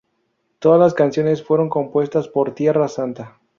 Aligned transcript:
Todas 0.57 0.79
las 0.81 0.95
canciones 0.95 1.43
fueron 1.43 1.69
compuestas 1.69 2.27
por 2.27 2.55
Tierra 2.55 2.87
Santa. 2.87 3.39